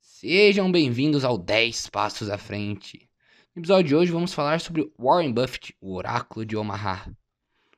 Sejam 0.00 0.70
bem-vindos 0.70 1.24
ao 1.24 1.38
10 1.38 1.88
Passos 1.88 2.28
à 2.28 2.36
Frente. 2.36 3.08
No 3.54 3.60
episódio 3.60 3.88
de 3.88 3.96
hoje 3.96 4.12
vamos 4.12 4.34
falar 4.34 4.60
sobre 4.60 4.92
Warren 4.98 5.32
Buffett, 5.32 5.74
o 5.80 5.94
oráculo 5.94 6.44
de 6.44 6.56
Omaha. 6.56 7.10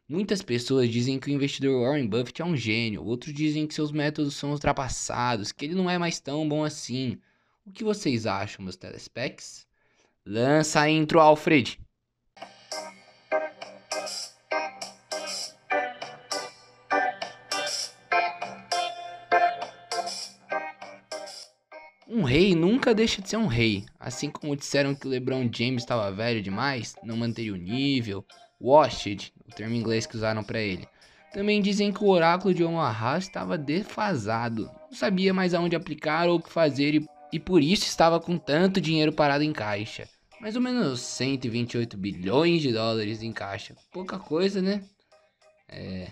Muitas 0.09 0.43
pessoas 0.43 0.91
dizem 0.91 1.21
que 1.21 1.31
o 1.31 1.33
investidor 1.33 1.83
Warren 1.83 2.09
Buffett 2.09 2.43
é 2.43 2.45
um 2.45 2.57
gênio, 2.57 3.05
outros 3.05 3.33
dizem 3.33 3.67
que 3.67 3.75
seus 3.75 3.93
métodos 3.93 4.35
são 4.35 4.51
ultrapassados, 4.51 5.53
que 5.53 5.65
ele 5.65 5.75
não 5.75 5.89
é 5.89 5.97
mais 5.99 6.21
tão 6.21 6.49
bom 6.49 6.65
assim. 6.65 7.19
O 7.65 7.71
que 7.71 7.85
vocês 7.85 8.27
acham, 8.27 8.65
meus 8.65 8.77
telespecs? 8.77 9.67
Lança 10.27 10.81
a 10.81 10.91
intro, 10.91 11.21
Alfred! 11.21 11.82
Um 22.15 22.25
rei 22.25 22.55
nunca 22.55 22.95
deixa 22.95 23.23
de 23.23 23.31
ser 23.31 23.39
um 23.39 23.47
rei. 23.47 23.87
Assim 23.99 24.29
como 24.29 24.55
disseram 24.55 24.95
que 24.95 25.07
o 25.07 25.11
LeBron 25.11 25.49
James 25.51 25.83
estava 25.83 26.13
velho 26.13 26.43
demais, 26.43 26.95
não 27.03 27.17
manteria 27.17 27.55
o 27.55 27.57
nível, 27.57 28.23
washed, 28.61 29.33
o 29.49 29.55
termo 29.55 29.75
inglês 29.75 30.05
que 30.05 30.17
usaram 30.17 30.45
para 30.45 30.61
ele. 30.61 30.87
Também 31.33 31.63
dizem 31.63 31.91
que 31.91 32.05
o 32.05 32.09
oráculo 32.09 32.53
de 32.53 32.63
Omaha 32.63 33.17
estava 33.17 33.57
defasado, 33.57 34.71
não 34.91 34.93
sabia 34.93 35.33
mais 35.33 35.55
aonde 35.55 35.75
aplicar 35.75 36.29
ou 36.29 36.37
o 36.37 36.43
que 36.43 36.53
fazer 36.53 36.97
e, 36.97 37.09
e 37.33 37.41
por 37.41 37.63
isso 37.63 37.85
estava 37.85 38.21
com 38.21 38.37
tanto 38.37 38.79
dinheiro 38.79 39.15
parado 39.15 39.43
em 39.43 39.53
caixa. 39.55 40.07
Mais 40.39 40.55
ou 40.55 40.61
menos 40.61 41.01
128 41.01 41.97
bilhões 41.97 42.61
de 42.61 42.75
dólares 42.75 43.23
em 43.23 43.33
caixa. 43.33 43.75
Pouca 43.91 44.19
coisa, 44.19 44.61
né? 44.61 44.85
É. 45.67 46.09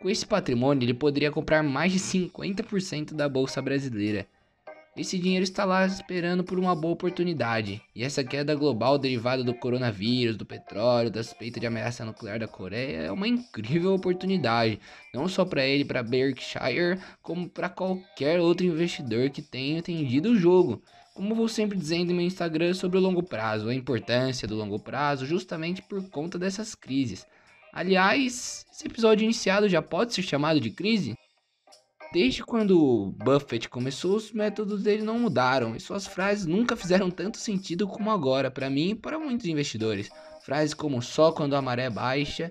Com 0.00 0.08
esse 0.08 0.24
patrimônio, 0.24 0.84
ele 0.84 0.94
poderia 0.94 1.32
comprar 1.32 1.60
mais 1.64 1.90
de 1.90 1.98
50% 1.98 3.14
da 3.14 3.28
bolsa 3.28 3.60
brasileira. 3.60 4.28
Esse 4.96 5.18
dinheiro 5.18 5.42
está 5.42 5.64
lá 5.64 5.84
esperando 5.84 6.44
por 6.44 6.56
uma 6.56 6.72
boa 6.72 6.94
oportunidade. 6.94 7.82
E 7.92 8.04
essa 8.04 8.22
queda 8.22 8.54
global 8.54 8.96
derivada 8.96 9.42
do 9.42 9.52
coronavírus, 9.52 10.36
do 10.36 10.46
petróleo, 10.46 11.10
da 11.10 11.20
suspeita 11.20 11.58
de 11.58 11.66
ameaça 11.66 12.04
nuclear 12.04 12.38
da 12.38 12.46
Coreia 12.46 12.98
é 12.98 13.10
uma 13.10 13.26
incrível 13.26 13.92
oportunidade, 13.92 14.78
não 15.12 15.26
só 15.26 15.44
para 15.44 15.66
ele, 15.66 15.84
para 15.84 16.00
Berkshire, 16.00 17.00
como 17.20 17.48
para 17.48 17.68
qualquer 17.68 18.38
outro 18.38 18.64
investidor 18.64 19.30
que 19.30 19.42
tenha 19.42 19.78
entendido 19.78 20.30
o 20.30 20.36
jogo. 20.36 20.80
Como 21.12 21.34
vou 21.34 21.48
sempre 21.48 21.76
dizendo 21.76 22.12
em 22.12 22.14
meu 22.14 22.26
Instagram 22.26 22.72
sobre 22.72 22.96
o 22.96 23.00
longo 23.00 23.22
prazo, 23.22 23.68
a 23.68 23.74
importância 23.74 24.46
do 24.46 24.54
longo 24.54 24.78
prazo, 24.78 25.26
justamente 25.26 25.82
por 25.82 26.08
conta 26.08 26.38
dessas 26.38 26.72
crises. 26.76 27.26
Aliás, 27.72 28.64
esse 28.72 28.86
episódio 28.86 29.24
iniciado 29.24 29.68
já 29.68 29.82
pode 29.82 30.14
ser 30.14 30.22
chamado 30.22 30.60
de 30.60 30.70
crise? 30.70 31.16
Desde 32.14 32.44
quando 32.44 33.12
Buffett 33.18 33.68
começou, 33.68 34.14
os 34.14 34.30
métodos 34.30 34.84
dele 34.84 35.02
não 35.02 35.18
mudaram 35.18 35.74
e 35.74 35.80
suas 35.80 36.06
frases 36.06 36.46
nunca 36.46 36.76
fizeram 36.76 37.10
tanto 37.10 37.38
sentido 37.38 37.88
como 37.88 38.08
agora, 38.08 38.52
para 38.52 38.70
mim 38.70 38.90
e 38.90 38.94
para 38.94 39.18
muitos 39.18 39.46
investidores. 39.46 40.12
Frases 40.40 40.74
como 40.74 41.02
só 41.02 41.32
quando 41.32 41.56
a 41.56 41.60
maré 41.60 41.90
baixa, 41.90 42.50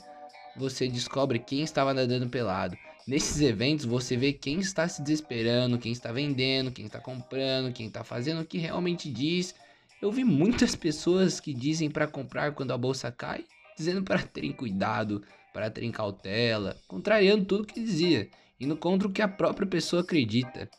você 0.58 0.89
descobre 0.89 1.39
quem 1.39 1.61
estava 1.61 1.94
nadando 1.94 2.28
pelado. 2.28 2.78
Nesses 3.08 3.39
eventos 3.39 3.86
você 3.86 4.17
vê 4.17 4.34
quem 4.34 4.59
está 4.59 4.86
se 4.86 5.02
desesperando, 5.02 5.80
quem 5.80 5.94
está 5.94 6.11
vendendo, 6.11 6.69
quem 6.69 6.88
está 6.88 7.00
comprando, 7.00 7.72
quem 7.72 7.88
está 7.88 8.03
fazendo 8.03 8.41
o 8.41 8.45
que 8.45 8.58
realmente 8.58 9.09
diz. 9.09 9.56
Eu 10.02 10.11
vi 10.11 10.25
muitas 10.25 10.75
pessoas 10.75 11.39
que 11.39 11.53
dizem 11.53 11.89
para 11.89 12.06
comprar 12.06 12.52
quando 12.52 12.72
a 12.72 12.78
bolsa 12.78 13.14
cai, 13.14 13.45
dizendo 13.78 14.03
para 14.03 14.23
terem 14.23 14.52
cuidado, 14.52 15.23
para 15.53 15.69
terem 15.69 15.89
cautela, 15.89 16.75
contrariando 16.86 17.45
tudo 17.45 17.66
que 17.66 17.80
dizia 17.80 18.30
indo 18.64 18.78
contra 18.78 19.08
o 19.08 19.11
que 19.11 19.22
a 19.22 19.28
própria 19.28 19.67
pessoa 19.67 20.02
acredita. 20.02 20.69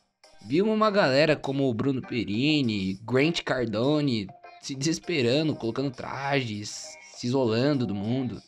Viu 0.47 0.67
uma 0.67 0.91
galera 0.91 1.37
como 1.37 1.69
o 1.69 1.75
Bruno 1.75 2.03
Perini, 2.03 2.99
Grant 3.03 3.43
Cardone 3.43 4.27
se 4.61 4.75
desesperando, 4.75 5.55
colocando 5.55 5.91
trajes, 5.91 6.87
se 7.15 7.27
isolando 7.27 7.87
do 7.87 7.95
mundo. 7.95 8.41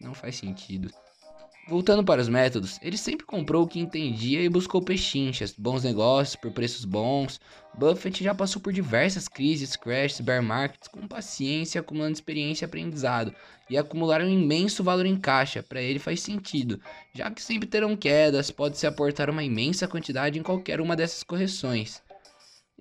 Não 0.00 0.12
faz 0.12 0.36
sentido. 0.36 0.90
Voltando 1.68 2.02
para 2.02 2.20
os 2.20 2.28
métodos, 2.28 2.80
ele 2.82 2.98
sempre 2.98 3.24
comprou 3.24 3.62
o 3.62 3.68
que 3.68 3.78
entendia 3.78 4.42
e 4.42 4.48
buscou 4.48 4.82
pechinchas, 4.82 5.54
bons 5.56 5.84
negócios 5.84 6.34
por 6.34 6.50
preços 6.50 6.84
bons. 6.84 7.40
Buffett 7.78 8.22
já 8.22 8.34
passou 8.34 8.60
por 8.60 8.72
diversas 8.72 9.28
crises, 9.28 9.76
crashes, 9.76 10.20
bear 10.20 10.42
markets 10.42 10.88
com 10.88 11.06
paciência, 11.06 11.80
acumulando 11.80 12.14
experiência 12.14 12.64
e 12.64 12.66
aprendizado, 12.66 13.32
e 13.70 13.78
acumular 13.78 14.20
um 14.20 14.28
imenso 14.28 14.82
valor 14.82 15.06
em 15.06 15.16
caixa, 15.16 15.62
para 15.62 15.80
ele 15.80 16.00
faz 16.00 16.20
sentido, 16.20 16.80
já 17.14 17.30
que 17.30 17.40
sempre 17.40 17.68
terão 17.68 17.96
quedas, 17.96 18.50
pode-se 18.50 18.84
aportar 18.84 19.30
uma 19.30 19.44
imensa 19.44 19.86
quantidade 19.86 20.38
em 20.38 20.42
qualquer 20.42 20.80
uma 20.80 20.96
dessas 20.96 21.22
correções. 21.22 22.02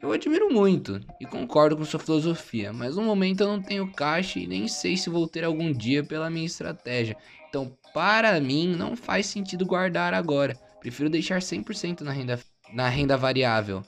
Eu 0.01 0.11
admiro 0.11 0.51
muito 0.51 0.99
e 1.19 1.25
concordo 1.25 1.77
com 1.77 1.85
sua 1.85 1.99
filosofia, 1.99 2.73
mas 2.73 2.95
no 2.95 3.03
momento 3.03 3.41
eu 3.41 3.47
não 3.47 3.61
tenho 3.61 3.91
caixa 3.91 4.39
e 4.39 4.47
nem 4.47 4.67
sei 4.67 4.97
se 4.97 5.09
vou 5.09 5.27
ter 5.27 5.43
algum 5.43 5.71
dia 5.71 6.03
pela 6.03 6.29
minha 6.29 6.45
estratégia. 6.45 7.15
Então, 7.47 7.71
para 7.93 8.39
mim, 8.39 8.75
não 8.75 8.95
faz 8.95 9.27
sentido 9.27 9.65
guardar 9.65 10.13
agora. 10.13 10.55
Prefiro 10.79 11.09
deixar 11.09 11.39
100% 11.39 12.01
na 12.01 12.11
renda, 12.11 12.39
na 12.73 12.89
renda 12.89 13.15
variável 13.15 13.83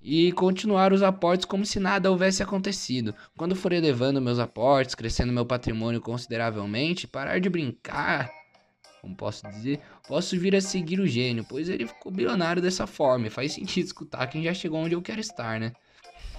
e 0.00 0.32
continuar 0.32 0.92
os 0.92 1.02
aportes 1.02 1.44
como 1.44 1.66
se 1.66 1.78
nada 1.78 2.10
houvesse 2.10 2.42
acontecido. 2.42 3.14
Quando 3.36 3.56
for 3.56 3.72
elevando 3.72 4.22
meus 4.22 4.38
aportes, 4.38 4.94
crescendo 4.94 5.32
meu 5.32 5.44
patrimônio 5.44 6.00
consideravelmente, 6.00 7.06
parar 7.06 7.40
de 7.40 7.50
brincar 7.50 8.30
como 9.00 9.14
posso 9.14 9.48
dizer, 9.48 9.80
posso 10.06 10.38
vir 10.38 10.54
a 10.56 10.60
seguir 10.60 11.00
o 11.00 11.06
gênio, 11.06 11.44
pois 11.48 11.68
ele 11.68 11.86
ficou 11.86 12.12
bilionário 12.12 12.60
dessa 12.60 12.86
forma 12.86 13.26
e 13.26 13.30
faz 13.30 13.52
sentido 13.52 13.86
escutar 13.86 14.26
quem 14.26 14.42
já 14.42 14.52
chegou 14.52 14.80
onde 14.80 14.94
eu 14.94 15.02
quero 15.02 15.20
estar, 15.20 15.58
né? 15.60 15.72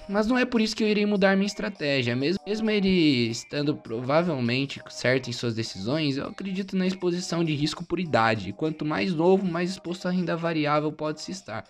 Mas 0.09 0.25
não 0.25 0.35
é 0.35 0.43
por 0.43 0.59
isso 0.59 0.75
que 0.75 0.83
eu 0.83 0.87
irei 0.87 1.05
mudar 1.05 1.37
minha 1.37 1.45
estratégia. 1.45 2.15
Mesmo, 2.15 2.41
mesmo 2.45 2.67
ele 2.71 3.29
estando 3.29 3.77
provavelmente 3.77 4.81
certo 4.89 5.29
em 5.29 5.33
suas 5.33 5.53
decisões, 5.53 6.17
eu 6.17 6.25
acredito 6.25 6.75
na 6.75 6.87
exposição 6.87 7.43
de 7.43 7.53
risco 7.53 7.85
por 7.85 7.99
idade. 7.99 8.51
Quanto 8.51 8.83
mais 8.83 9.13
novo, 9.13 9.45
mais 9.45 9.69
exposto 9.69 10.07
à 10.07 10.11
renda 10.11 10.35
variável 10.35 10.91
pode 10.91 11.21
se 11.21 11.31
estar. 11.31 11.63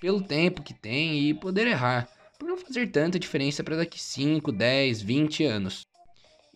Pelo 0.00 0.20
tempo 0.20 0.60
que 0.60 0.74
tem 0.74 1.28
e 1.28 1.34
poder 1.34 1.68
errar. 1.68 2.08
Por 2.36 2.48
não 2.48 2.58
fazer 2.58 2.88
tanta 2.88 3.16
diferença 3.16 3.62
para 3.62 3.76
daqui 3.76 4.00
5, 4.00 4.50
10, 4.50 5.00
20 5.00 5.44
anos. 5.44 5.86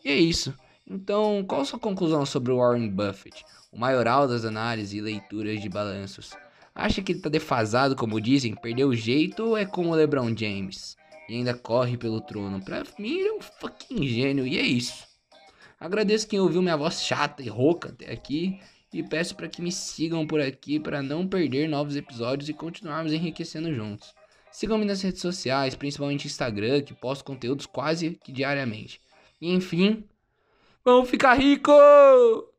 E 0.05 0.11
é 0.11 0.17
isso. 0.17 0.53
Então, 0.89 1.45
qual 1.47 1.65
sua 1.65 1.79
conclusão 1.79 2.27
sobre 2.27 2.53
o 2.53 2.59
Warren 2.59 2.89
Buffett? 2.89 3.45
o 3.73 3.79
maioral 3.79 4.29
das 4.29 4.45
análises 4.45 4.93
e 4.93 5.01
leituras 5.01 5.61
de 5.61 5.69
balanços. 5.69 6.33
Acha 6.75 7.03
que 7.03 7.13
ele 7.13 7.21
tá 7.21 7.31
defasado, 7.31 7.97
como 7.97 8.21
dizem, 8.21 8.55
perdeu 8.55 8.89
o 8.89 8.95
jeito 8.95 9.43
ou 9.45 9.57
é 9.57 9.65
como 9.65 9.91
o 9.91 9.95
LeBron 9.95 10.37
James? 10.37 10.97
E 11.29 11.35
ainda 11.35 11.55
corre 11.55 11.97
pelo 11.97 12.21
trono. 12.21 12.63
Pra 12.63 12.83
mim 12.99 13.19
ele 13.19 13.29
é 13.29 13.33
um 13.33 13.41
fucking 13.41 14.07
gênio 14.07 14.47
e 14.47 14.59
é 14.59 14.63
isso. 14.63 15.07
Agradeço 15.81 16.29
quem 16.29 16.39
ouviu 16.39 16.63
minha 16.63 16.77
voz 16.77 17.03
chata 17.03 17.43
e 17.43 17.49
rouca 17.49 17.89
até 17.89 18.13
aqui 18.13 18.61
e 18.93 19.03
peço 19.03 19.35
para 19.35 19.49
que 19.49 19.63
me 19.63 19.73
sigam 19.73 20.27
por 20.27 20.41
aqui 20.41 20.79
para 20.79 21.03
não 21.03 21.27
perder 21.27 21.69
novos 21.69 21.97
episódios 21.97 22.49
e 22.51 22.55
continuarmos 22.55 23.13
enriquecendo 23.13 23.75
juntos. 23.75 24.15
Sigam-me 24.51 24.85
nas 24.85 25.01
redes 25.01 25.23
sociais, 25.23 25.75
principalmente 25.75 26.27
Instagram, 26.27 26.83
que 26.83 26.93
posto 26.93 27.25
conteúdos 27.25 27.65
quase 27.65 28.19
que 28.23 28.31
diariamente. 28.31 29.01
E 29.41 29.51
enfim, 29.51 30.05
vamos 30.85 31.09
ficar 31.09 31.35
ricos! 31.39 32.52